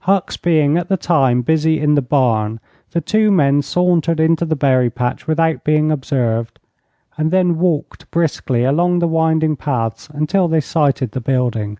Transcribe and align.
Hucks 0.00 0.36
being 0.36 0.76
at 0.76 0.88
the 0.88 0.96
time 0.96 1.42
busy 1.42 1.78
in 1.78 1.94
the 1.94 2.02
barn, 2.02 2.58
the 2.90 3.00
two 3.00 3.30
men 3.30 3.62
sauntered 3.62 4.18
into 4.18 4.44
the 4.44 4.56
berry 4.56 4.90
patch 4.90 5.28
without 5.28 5.62
being 5.62 5.92
observed, 5.92 6.58
and 7.16 7.30
then 7.30 7.58
walked 7.60 8.10
briskly 8.10 8.64
along 8.64 8.98
the 8.98 9.06
winding 9.06 9.54
paths 9.54 10.08
until 10.08 10.48
they 10.48 10.60
sighted 10.60 11.12
the 11.12 11.20
building. 11.20 11.78